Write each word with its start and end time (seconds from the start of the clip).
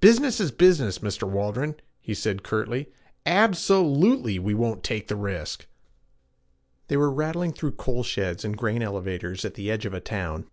'Business 0.00 0.40
is 0.40 0.50
business, 0.50 0.98
Mr. 0.98 1.28
Waldron,' 1.28 1.76
he 2.00 2.12
said 2.12 2.42
curtly. 2.42 2.88
'Ab 3.24 3.54
so 3.54 3.86
lute 3.86 4.24
ly, 4.24 4.38
we 4.40 4.52
won't 4.52 4.82
take 4.82 5.06
the 5.06 5.14
risk.' 5.14 5.66
They 6.88 6.96
were 6.96 7.08
rattling 7.08 7.52
through 7.52 7.76
coal 7.78 8.02
sheds 8.02 8.44
and 8.44 8.58
grain 8.58 8.82
elevators 8.82 9.44
at 9.44 9.54
the 9.54 9.70
edge 9.70 9.86
of 9.86 9.94
a 9.94 10.00
town. 10.00 10.48